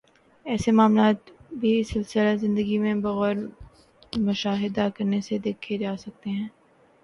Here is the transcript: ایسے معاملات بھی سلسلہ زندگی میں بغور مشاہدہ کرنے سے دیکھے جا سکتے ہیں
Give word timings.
ایسے 0.45 0.71
معاملات 0.71 1.29
بھی 1.53 1.73
سلسلہ 1.83 2.35
زندگی 2.37 2.77
میں 2.77 2.93
بغور 3.03 3.35
مشاہدہ 4.19 4.87
کرنے 4.95 5.21
سے 5.21 5.37
دیکھے 5.39 5.77
جا 5.77 5.95
سکتے 5.99 6.29
ہیں 6.29 6.47